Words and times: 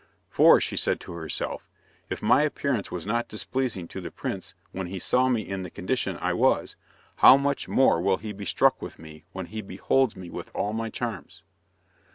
"For," 0.31 0.59
she 0.59 0.77
said 0.77 0.99
to 1.01 1.11
herself, 1.11 1.69
"if 2.09 2.23
my 2.23 2.41
appearance 2.41 2.89
was 2.89 3.05
not 3.05 3.27
displeasing 3.27 3.87
to 3.89 4.01
the 4.01 4.09
prince 4.09 4.55
when 4.71 4.87
he 4.87 4.97
saw 4.97 5.29
me 5.29 5.43
in 5.43 5.61
the 5.61 5.69
condition 5.69 6.17
I 6.19 6.33
was, 6.33 6.75
how 7.17 7.37
much 7.37 7.67
more 7.67 8.01
will 8.01 8.17
he 8.17 8.33
be 8.33 8.45
struck 8.45 8.81
with 8.81 8.97
me 8.97 9.25
when 9.31 9.45
he 9.45 9.61
beholds 9.61 10.15
me 10.15 10.31
with 10.31 10.49
all 10.55 10.73
my 10.73 10.89
charms." 10.89 11.43